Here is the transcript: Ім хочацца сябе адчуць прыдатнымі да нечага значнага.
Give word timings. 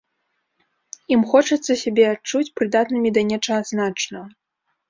Ім 1.15 1.21
хочацца 1.33 1.71
сябе 1.83 2.05
адчуць 2.13 2.53
прыдатнымі 2.61 3.09
да 3.19 3.25
нечага 3.33 3.61
значнага. 3.73 4.27